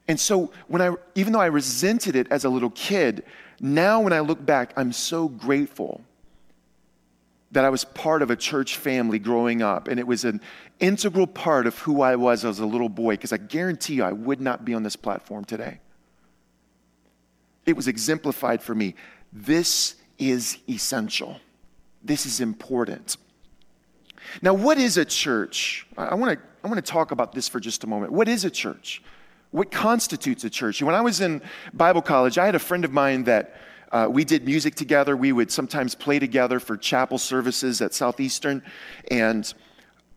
[0.08, 3.24] And so when I even though I resented it as a little kid,
[3.60, 6.02] now when I look back, I'm so grateful
[7.52, 10.41] that I was part of a church family growing up, and it was an
[10.80, 14.12] integral part of who I was as a little boy, because I guarantee you I
[14.12, 15.80] would not be on this platform today.
[17.65, 18.96] It was exemplified for me.
[19.32, 21.39] This is essential,
[22.04, 23.18] this is important.
[24.41, 25.88] Now, what is a church?
[25.98, 28.12] I want to I want to talk about this for just a moment.
[28.12, 29.04] What is a church?
[29.56, 30.82] What constitutes a church?
[30.82, 31.41] When I was in
[31.74, 33.56] Bible college, I had a friend of mine that
[33.89, 35.15] uh, we did music together.
[35.15, 38.62] We would sometimes play together for chapel services at Southeastern.
[39.10, 39.54] And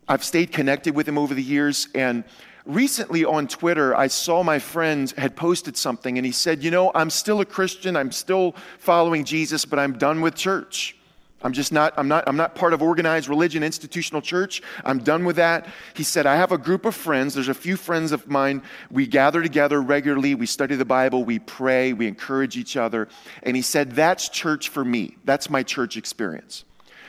[0.08, 1.86] I've stayed connected with him over the years.
[1.94, 2.24] And
[2.66, 6.90] recently on Twitter, I saw my friend had posted something and he said, You know,
[6.92, 7.94] I'm still a Christian.
[7.94, 10.97] I'm still following Jesus, but I'm done with church.
[11.40, 14.60] I'm just not, I'm not, I'm not part of organized religion, institutional church.
[14.84, 15.68] I'm done with that.
[15.94, 17.34] He said, I have a group of friends.
[17.34, 18.62] There's a few friends of mine.
[18.90, 20.34] We gather together regularly.
[20.34, 21.24] We study the Bible.
[21.24, 21.92] We pray.
[21.92, 23.08] We encourage each other.
[23.44, 25.16] And he said, That's church for me.
[25.24, 26.64] That's my church experience.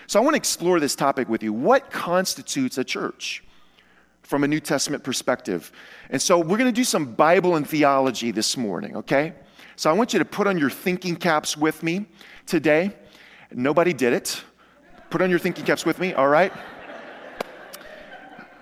[0.06, 1.52] So I want to explore this topic with you.
[1.52, 3.44] What constitutes a church?
[4.22, 5.72] From a New Testament perspective.
[6.12, 9.34] And so we're going to do some Bible and theology this morning, okay?
[9.76, 12.06] So I want you to put on your thinking caps with me
[12.46, 12.92] today.
[13.52, 14.44] Nobody did it.
[15.10, 16.54] Put on your thinking caps with me, all right?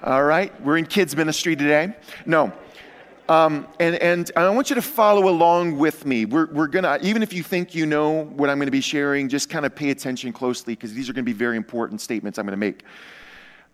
[0.04, 1.94] All right, we're in kids' ministry today.
[2.26, 2.54] No.
[3.28, 6.24] Um, and, and I want you to follow along with me.
[6.24, 8.80] We're, we're going to, even if you think you know what I'm going to be
[8.80, 12.00] sharing, just kind of pay attention closely because these are going to be very important
[12.00, 12.84] statements I'm going to make.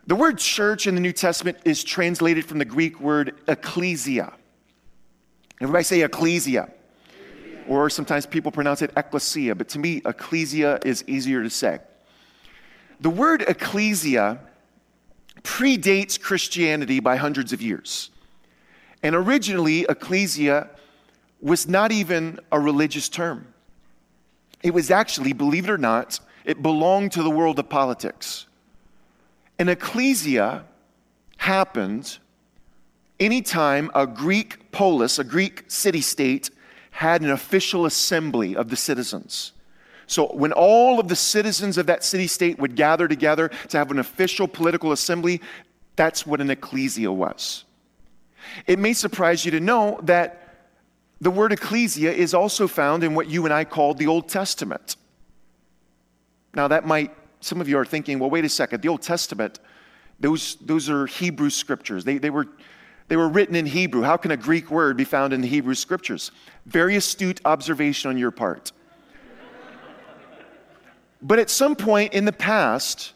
[0.08, 4.34] The word church in the New Testament is translated from the Greek word ecclesia.
[5.62, 6.70] Everybody say ecclesia
[7.68, 11.80] or sometimes people pronounce it ecclesia, but to me, ecclesia is easier to say.
[13.00, 14.40] The word ecclesia
[15.44, 18.12] predates Christianity by hundreds of years.
[19.02, 20.70] And originally, ecclesia
[21.42, 23.54] was not even a religious term.
[24.64, 28.46] It was actually, believe it or not, it belonged to the world of politics.
[29.60, 30.64] An ecclesia
[31.38, 32.18] happened
[33.20, 36.50] anytime a Greek polis, a Greek city state,
[36.94, 39.52] had an official assembly of the citizens.
[40.06, 43.90] So, when all of the citizens of that city state would gather together to have
[43.90, 45.42] an official political assembly,
[45.96, 47.64] that's what an ecclesia was.
[48.68, 50.40] It may surprise you to know that
[51.20, 54.96] the word ecclesia is also found in what you and I call the Old Testament.
[56.54, 59.60] Now, that might, some of you are thinking, well, wait a second, the Old Testament,
[60.20, 62.04] those, those are Hebrew scriptures.
[62.04, 62.48] They, they were
[63.14, 64.02] they were written in Hebrew.
[64.02, 66.32] How can a Greek word be found in the Hebrew scriptures?
[66.66, 68.72] Very astute observation on your part.
[71.22, 73.14] but at some point in the past,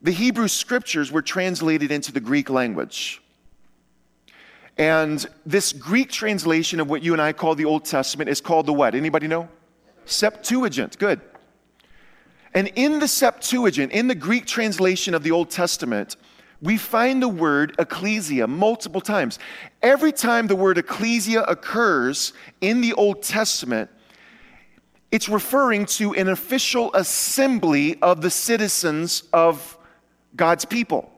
[0.00, 3.20] the Hebrew scriptures were translated into the Greek language.
[4.78, 8.64] And this Greek translation of what you and I call the Old Testament is called
[8.64, 8.94] the what?
[8.94, 9.50] Anybody know?
[10.06, 10.98] Septuagint.
[10.98, 11.20] Good.
[12.54, 16.16] And in the Septuagint, in the Greek translation of the Old Testament,
[16.62, 19.38] we find the word ecclesia multiple times.
[19.82, 23.90] Every time the word ecclesia occurs in the Old Testament,
[25.10, 29.78] it's referring to an official assembly of the citizens of
[30.34, 31.10] God's people.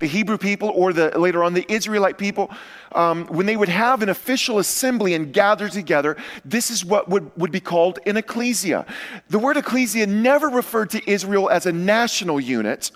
[0.00, 2.50] The Hebrew people, or the, later on the Israelite people,
[2.92, 7.30] um, when they would have an official assembly and gather together, this is what would,
[7.36, 8.86] would be called an ecclesia.
[9.28, 12.90] The word ecclesia never referred to Israel as a national unit,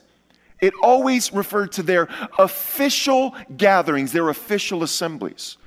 [0.65, 2.09] it always referred to their
[2.39, 5.59] official gatherings, their official assemblies.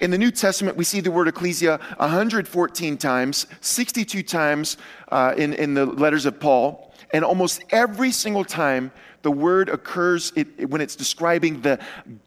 [0.00, 4.78] In the New Testament, we see the word ecclesia 114 times, 62 times
[5.12, 10.32] uh, in, in the letters of Paul, and almost every single time the word occurs
[10.36, 11.78] it, when it's describing the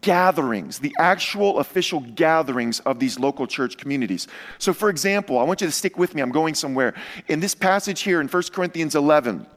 [0.02, 4.28] gatherings, the actual official gatherings of these local church communities.
[4.60, 6.94] So, for example, I want you to stick with me, I'm going somewhere.
[7.28, 9.48] In this passage here in 1 Corinthians 11,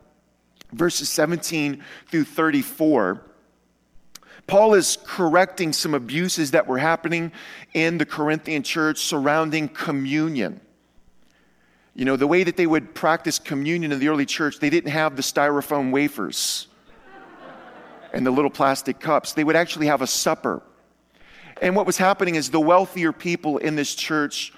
[0.73, 3.23] verses 17 through 34,
[4.47, 7.33] Paul is correcting some abuses that were happening
[7.75, 10.61] in the Corinthian church surrounding communion.
[11.95, 14.91] You know, the way that they would practice communion in the early church, they didn't
[14.91, 16.69] have the styrofoam wafers
[18.12, 19.33] and the little plastic cups.
[19.33, 20.62] They would actually have a supper.
[21.61, 24.53] And what was happening is the wealthier people in this church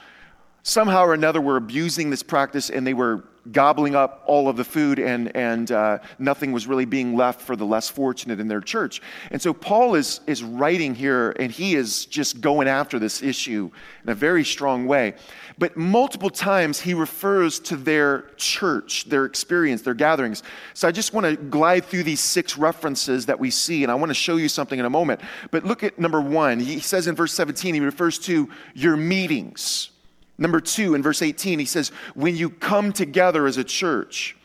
[0.68, 4.64] somehow or another were abusing this practice and they were gobbling up all of the
[4.64, 8.60] food and, and uh, nothing was really being left for the less fortunate in their
[8.60, 9.00] church.
[9.30, 13.70] And so Paul is, is writing here and he is just going after this issue
[14.04, 15.14] in a very strong way.
[15.56, 20.42] But multiple times he refers to their church, their experience, their gatherings.
[20.74, 23.94] So I just want to glide through these six references that we see and I
[23.94, 25.22] want to show you something in a moment.
[25.50, 26.60] But look at number one.
[26.60, 29.90] He says in verse 17, he refers to your meetings.
[30.38, 34.36] Number two, in verse 18, he says, when you come together as a church.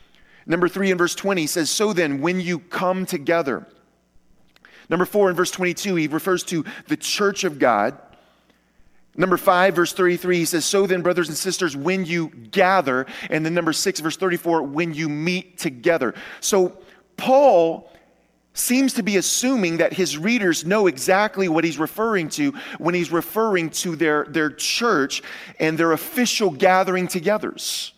[0.46, 3.68] Number three, in verse 20, he says, so then, when you come together.
[4.90, 7.98] Number four, in verse 22, he refers to the church of God.
[9.16, 13.06] Number five, verse 33, he says, So then, brothers and sisters, when you gather.
[13.30, 16.16] And then number six, verse 34, when you meet together.
[16.40, 16.80] So
[17.16, 17.92] Paul
[18.54, 23.12] seems to be assuming that his readers know exactly what he's referring to when he's
[23.12, 25.24] referring to their, their church
[25.60, 27.92] and their official gathering togethers.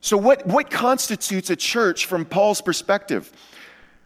[0.00, 3.32] So, what, what constitutes a church from Paul's perspective?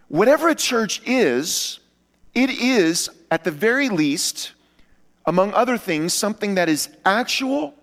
[0.09, 1.81] Whatever a church is,
[2.35, 4.53] it is, at the very least,
[5.27, 7.75] among other things, something that is actual,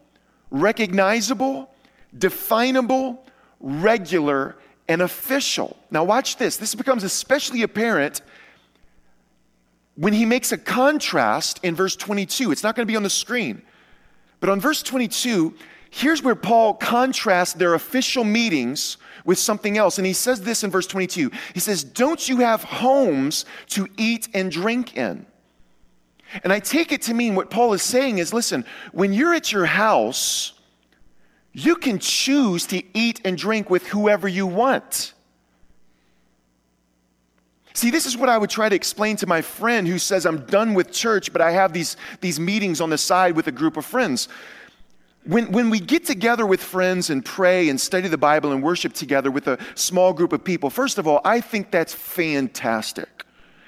[0.49, 1.69] recognizable,
[2.17, 3.23] definable,
[3.59, 4.55] regular,
[4.87, 5.77] and official.
[5.91, 6.57] Now, watch this.
[6.57, 8.21] This becomes especially apparent
[9.95, 12.51] when he makes a contrast in verse 22.
[12.51, 13.61] It's not going to be on the screen,
[14.39, 15.55] but on verse 22,
[15.89, 19.97] here's where Paul contrasts their official meetings with something else.
[19.97, 24.27] And he says this in verse 22 He says, Don't you have homes to eat
[24.33, 25.25] and drink in?
[26.43, 29.51] And I take it to mean what Paul is saying is listen, when you're at
[29.51, 30.53] your house,
[31.55, 35.13] you can choose to eat and drink with whoever you want.
[37.73, 40.45] See, this is what I would try to explain to my friend who says, I'm
[40.47, 43.77] done with church, but I have these, these meetings on the side with a group
[43.77, 44.27] of friends.
[45.23, 48.91] When, when we get together with friends and pray and study the Bible and worship
[48.91, 53.14] together with a small group of people, first of all, I think that's fantastic.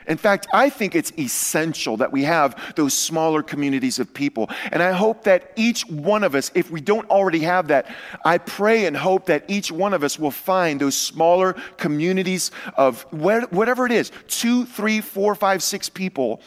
[0.07, 4.49] In fact, I think it's essential that we have those smaller communities of people.
[4.71, 7.93] And I hope that each one of us, if we don't already have that,
[8.23, 13.01] I pray and hope that each one of us will find those smaller communities of
[13.11, 16.41] whatever it is two, three, four, five, six people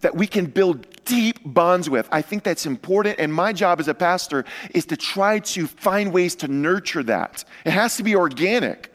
[0.00, 2.08] that we can build deep bonds with.
[2.12, 3.18] I think that's important.
[3.18, 4.44] And my job as a pastor
[4.74, 7.44] is to try to find ways to nurture that.
[7.64, 8.92] It has to be organic,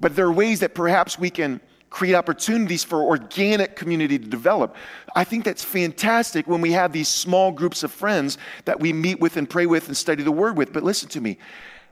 [0.00, 1.60] but there are ways that perhaps we can
[1.90, 4.74] create opportunities for organic community to develop.
[5.14, 9.20] I think that's fantastic when we have these small groups of friends that we meet
[9.20, 10.72] with and pray with and study the word with.
[10.72, 11.38] But listen to me,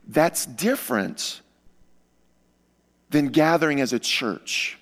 [0.07, 1.41] that's different
[3.11, 4.79] than gathering as a church.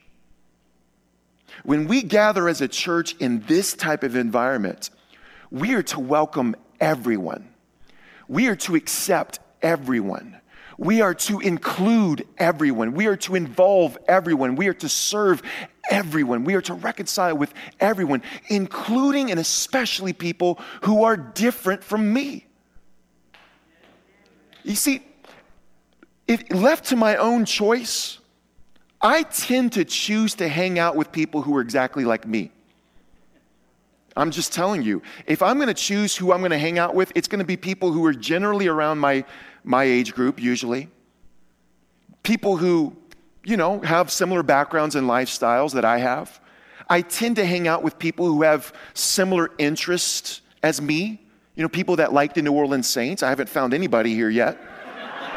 [1.65, 4.91] When we gather as a church in this type of environment,
[5.51, 7.49] we are to welcome everyone.
[8.27, 10.41] We are to accept everyone.
[10.83, 12.95] We are to include everyone.
[12.95, 14.57] We are to involve everyone.
[14.57, 15.41] We are to serve
[15.89, 16.43] everyone.
[16.43, 22.47] We are to reconcile with everyone, including and especially people who are different from me.
[24.65, 25.03] You see,
[26.27, 28.19] if left to my own choice,
[29.01, 32.51] I tend to choose to hang out with people who are exactly like me.
[34.17, 36.97] I'm just telling you, if I'm going to choose who I'm going to hang out
[36.97, 39.25] with, it's going to be people who are generally around my,
[39.65, 40.89] my age group, usually.
[42.23, 42.97] People who,
[43.45, 46.41] you know, have similar backgrounds and lifestyles that I have.
[46.89, 51.21] I tend to hang out with people who have similar interests as me.
[51.55, 53.23] You know, people that like the New Orleans Saints.
[53.23, 54.59] I haven't found anybody here yet.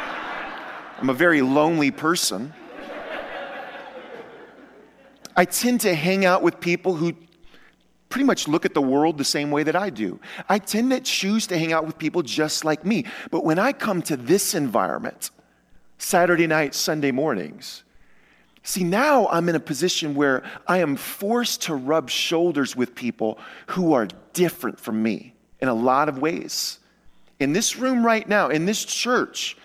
[0.99, 2.53] I'm a very lonely person.
[5.37, 7.13] I tend to hang out with people who
[8.15, 10.17] pretty much look at the world the same way that I do.
[10.47, 13.03] I tend to choose to hang out with people just like me.
[13.29, 15.31] But when I come to this environment,
[15.97, 17.83] Saturday night, Sunday mornings,
[18.63, 23.37] see, now I'm in a position where I am forced to rub shoulders with people
[23.67, 26.79] who are different from me in a lot of ways.
[27.41, 29.57] In this room right now, in this church,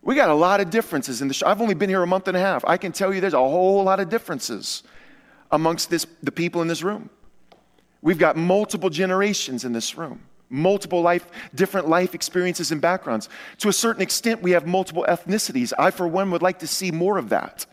[0.00, 2.26] we got a lot of differences in the sh- I've only been here a month
[2.26, 2.64] and a half.
[2.66, 4.82] I can tell you there's a whole lot of differences
[5.50, 7.10] amongst this, the people in this room.
[8.02, 13.28] We've got multiple generations in this room, multiple life, different life experiences and backgrounds.
[13.58, 15.72] To a certain extent, we have multiple ethnicities.
[15.78, 17.64] I, for one, would like to see more of that.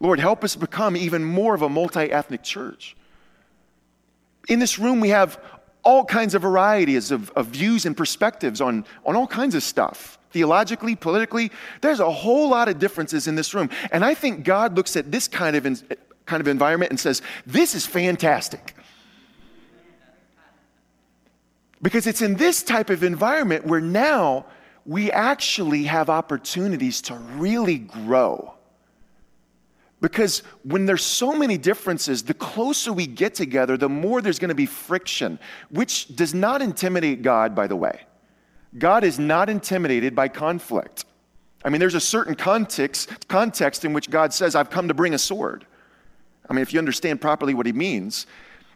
[0.00, 2.96] Lord, help us become even more of a multi ethnic church.
[4.48, 5.38] In this room, we have
[5.84, 10.18] all kinds of varieties of, of, views and perspectives on, on all kinds of stuff
[10.30, 11.50] theologically, politically.
[11.82, 13.68] There's a whole lot of differences in this room.
[13.90, 15.76] And I think God looks at this kind of, in,
[16.24, 18.74] kind of environment and says, This is fantastic.
[21.82, 24.46] Because it's in this type of environment where now
[24.86, 28.54] we actually have opportunities to really grow.
[30.00, 34.48] Because when there's so many differences, the closer we get together, the more there's going
[34.48, 35.38] to be friction,
[35.70, 38.00] which does not intimidate God, by the way.
[38.76, 41.04] God is not intimidated by conflict.
[41.64, 45.14] I mean, there's a certain context, context in which God says, I've come to bring
[45.14, 45.66] a sword.
[46.50, 48.26] I mean, if you understand properly what he means,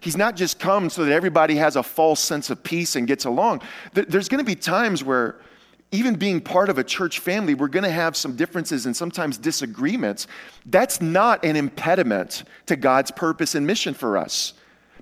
[0.00, 3.24] he's not just come so that everybody has a false sense of peace and gets
[3.24, 3.62] along.
[3.92, 5.40] There's going to be times where
[5.92, 9.38] even being part of a church family, we're going to have some differences and sometimes
[9.38, 10.26] disagreements.
[10.66, 14.54] That's not an impediment to God's purpose and mission for us.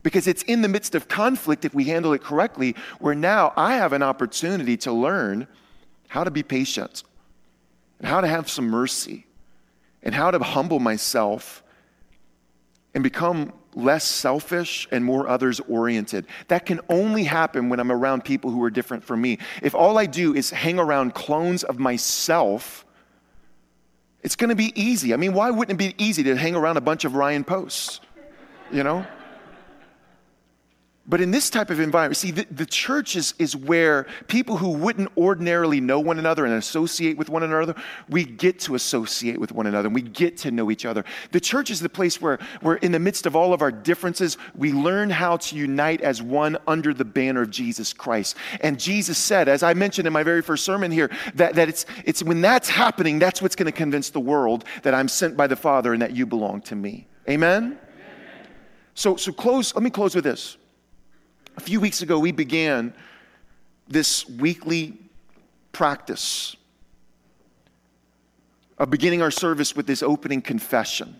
[0.02, 3.76] Because it's in the midst of conflict, if we handle it correctly, where now I
[3.76, 5.46] have an opportunity to learn
[6.08, 7.02] how to be patient
[7.98, 9.26] and how to have some mercy
[10.02, 11.62] and how to humble myself
[12.94, 16.26] and become less selfish and more others oriented.
[16.48, 19.38] That can only happen when I'm around people who are different from me.
[19.62, 22.84] If all I do is hang around clones of myself,
[24.22, 25.12] it's going to be easy.
[25.12, 28.00] I mean, why wouldn't it be easy to hang around a bunch of Ryan Posts?
[28.72, 29.06] You know?
[31.06, 34.70] But in this type of environment, see, the, the, church is, is where people who
[34.70, 37.74] wouldn't ordinarily know one another and associate with one another,
[38.08, 41.04] we get to associate with one another and we get to know each other.
[41.32, 44.38] The church is the place where, where, in the midst of all of our differences,
[44.54, 48.38] we learn how to unite as one under the banner of Jesus Christ.
[48.62, 51.84] And Jesus said, as I mentioned in my very first sermon here, that, that it's,
[52.06, 55.48] it's when that's happening, that's what's going to convince the world that I'm sent by
[55.48, 57.06] the Father and that you belong to me.
[57.28, 57.62] Amen?
[57.62, 57.78] Amen?
[58.94, 60.56] So, so close, let me close with this.
[61.56, 62.94] A few weeks ago, we began
[63.86, 64.98] this weekly
[65.72, 66.56] practice
[68.78, 71.16] of beginning our service with this opening confession.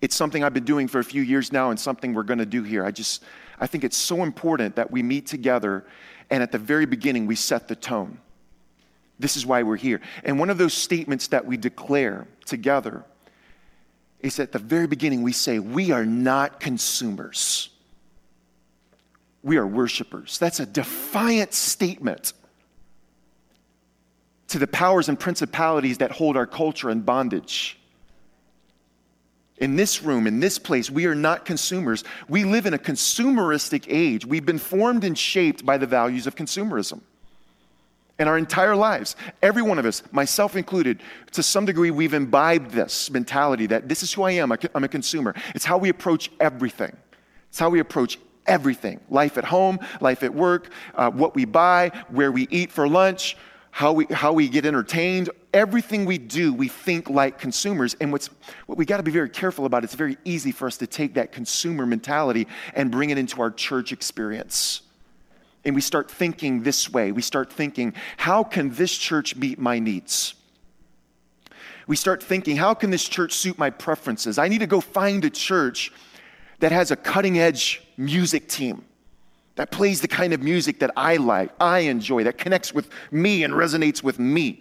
[0.00, 2.46] It's something I've been doing for a few years now and something we're going to
[2.46, 2.84] do here.
[2.84, 3.22] I just
[3.58, 5.84] I think it's so important that we meet together
[6.30, 8.18] and at the very beginning we set the tone.
[9.18, 10.00] This is why we're here.
[10.24, 13.04] And one of those statements that we declare together
[14.20, 17.69] is at the very beginning we say we are not consumers
[19.42, 20.38] we are worshipers.
[20.38, 22.32] That's a defiant statement
[24.48, 27.78] to the powers and principalities that hold our culture in bondage.
[29.58, 32.02] In this room, in this place, we are not consumers.
[32.28, 34.26] We live in a consumeristic age.
[34.26, 37.00] We've been formed and shaped by the values of consumerism.
[38.18, 42.70] In our entire lives, every one of us, myself included, to some degree, we've imbibed
[42.70, 44.52] this mentality that this is who I am.
[44.74, 45.34] I'm a consumer.
[45.54, 46.94] It's how we approach everything.
[47.48, 51.90] It's how we approach everything life at home, life at work, uh, what we buy,
[52.08, 53.36] where we eat for lunch,
[53.70, 55.30] how we, how we get entertained.
[55.52, 57.94] Everything we do, we think like consumers.
[58.00, 58.28] And what's,
[58.66, 61.14] what we got to be very careful about, it's very easy for us to take
[61.14, 64.82] that consumer mentality and bring it into our church experience.
[65.64, 67.12] And we start thinking this way.
[67.12, 70.34] We start thinking, how can this church meet my needs?
[71.86, 74.38] We start thinking, how can this church suit my preferences?
[74.38, 75.92] I need to go find a church
[76.60, 78.84] that has a cutting edge music team
[79.56, 83.44] that plays the kind of music that I like, I enjoy, that connects with me
[83.44, 84.60] and resonates with me.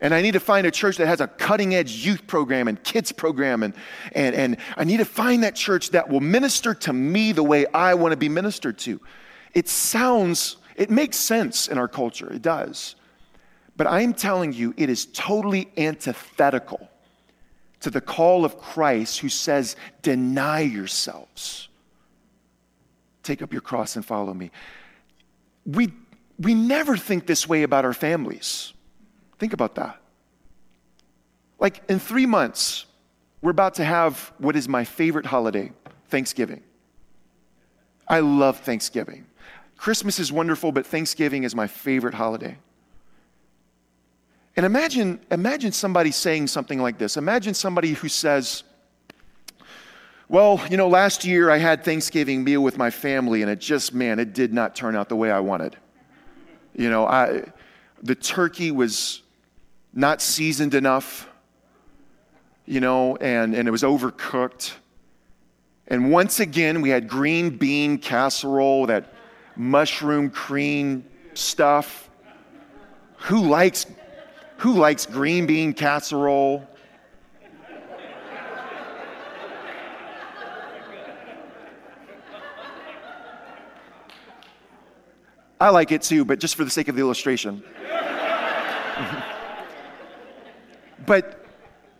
[0.00, 2.82] And I need to find a church that has a cutting edge youth program and
[2.82, 3.62] kids program.
[3.62, 3.74] And,
[4.12, 7.66] and, and I need to find that church that will minister to me the way
[7.66, 9.00] I want to be ministered to.
[9.54, 12.96] It sounds, it makes sense in our culture, it does.
[13.76, 16.88] But I'm telling you, it is totally antithetical
[17.80, 21.69] to the call of Christ who says, Deny yourselves.
[23.30, 24.50] Take up your cross and follow me.
[25.64, 25.92] We,
[26.40, 28.72] we never think this way about our families.
[29.38, 30.00] Think about that.
[31.60, 32.86] Like in three months,
[33.40, 35.70] we're about to have what is my favorite holiday
[36.08, 36.60] Thanksgiving.
[38.08, 39.26] I love Thanksgiving.
[39.76, 42.58] Christmas is wonderful, but Thanksgiving is my favorite holiday.
[44.56, 47.16] And imagine, imagine somebody saying something like this.
[47.16, 48.64] Imagine somebody who says,
[50.30, 53.92] Well, you know, last year I had Thanksgiving meal with my family, and it just,
[53.92, 55.76] man, it did not turn out the way I wanted.
[56.72, 57.46] You know, I,
[58.00, 59.22] the turkey was
[59.92, 61.28] not seasoned enough,
[62.64, 64.74] you know, and, and it was overcooked.
[65.88, 69.12] And once again, we had green bean casserole, that
[69.56, 71.04] mushroom cream
[71.34, 72.08] stuff.
[73.16, 73.84] Who likes
[74.58, 76.69] who likes green bean casserole?
[85.60, 87.62] I like it too, but just for the sake of the illustration.
[91.06, 91.44] but,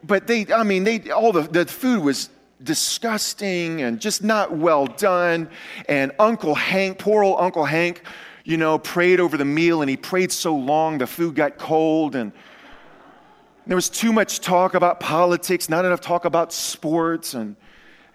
[0.02, 2.30] but they, I mean, they, all the, the food was
[2.62, 5.50] disgusting and just not well done.
[5.88, 8.02] And Uncle Hank, poor old Uncle Hank,
[8.44, 12.16] you know, prayed over the meal and he prayed so long the food got cold
[12.16, 12.32] and
[13.66, 17.56] there was too much talk about politics, not enough talk about sports and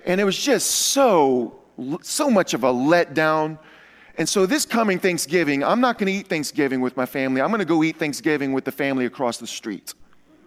[0.06, 1.60] and it was just so
[2.02, 3.58] so much of a letdown.
[4.18, 7.42] And so this coming Thanksgiving, I'm not going to eat Thanksgiving with my family.
[7.42, 9.94] I'm going to go eat Thanksgiving with the family across the street.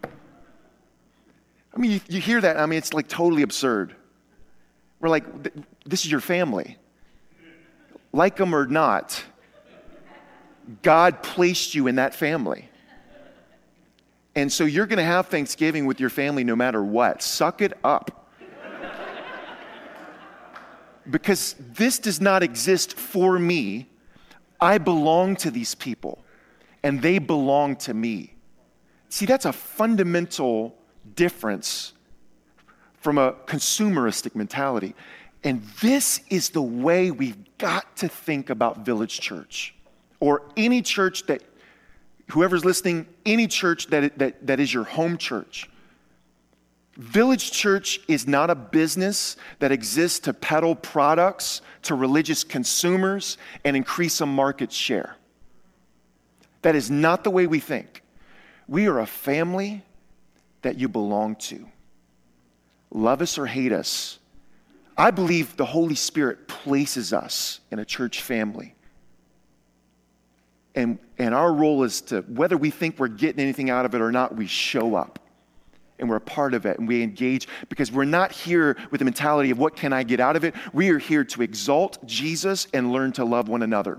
[0.04, 3.94] I mean, you, you hear that, I mean, it's like totally absurd.
[5.00, 5.24] We're like,
[5.84, 6.78] this is your family.
[8.12, 9.22] Like them or not,
[10.82, 12.68] God placed you in that family.
[14.34, 17.22] And so you're going to have Thanksgiving with your family no matter what.
[17.22, 18.17] Suck it up.
[21.10, 23.88] Because this does not exist for me.
[24.60, 26.24] I belong to these people,
[26.82, 28.34] and they belong to me.
[29.08, 30.76] See, that's a fundamental
[31.14, 31.92] difference
[33.00, 34.94] from a consumeristic mentality.
[35.44, 39.74] And this is the way we've got to think about Village Church
[40.20, 41.42] or any church that,
[42.30, 45.70] whoever's listening, any church that, that, that is your home church.
[46.98, 53.76] Village Church is not a business that exists to peddle products to religious consumers and
[53.76, 55.14] increase a market share.
[56.62, 58.02] That is not the way we think.
[58.66, 59.84] We are a family
[60.62, 61.68] that you belong to.
[62.90, 64.18] Love us or hate us.
[64.96, 68.74] I believe the Holy Spirit places us in a church family.
[70.74, 74.00] And, and our role is to, whether we think we're getting anything out of it
[74.00, 75.20] or not, we show up
[75.98, 79.04] and we're a part of it and we engage because we're not here with the
[79.04, 80.54] mentality of what can I get out of it.
[80.72, 83.98] We are here to exalt Jesus and learn to love one another.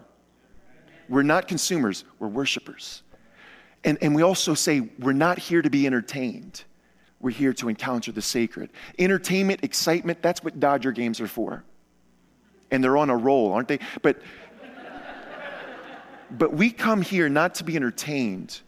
[1.08, 3.04] We're not consumers, we're worshipers.
[3.84, 6.64] And, and we also say we're not here to be entertained.
[7.20, 8.70] We're here to encounter the sacred.
[8.98, 11.64] Entertainment, excitement, that's what Dodger games are for.
[12.72, 13.80] And they're on a roll, aren't they?
[14.02, 14.22] But
[16.32, 18.62] but we come here not to be entertained.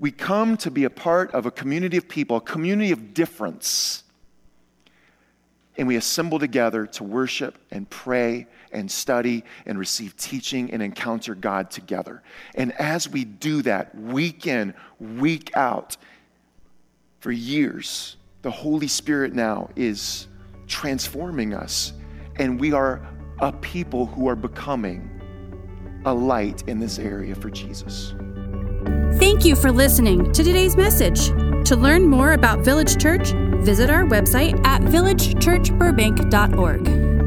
[0.00, 4.04] We come to be a part of a community of people, a community of difference.
[5.76, 11.34] And we assemble together to worship and pray and study and receive teaching and encounter
[11.34, 12.22] God together.
[12.54, 15.96] And as we do that week in, week out,
[17.20, 20.28] for years, the Holy Spirit now is
[20.66, 21.92] transforming us.
[22.36, 23.06] And we are
[23.40, 25.10] a people who are becoming
[26.04, 28.14] a light in this area for Jesus.
[29.16, 31.26] Thank you for listening to today's message.
[31.66, 33.32] To learn more about Village Church,
[33.62, 37.17] visit our website at villagechurchburbank.org.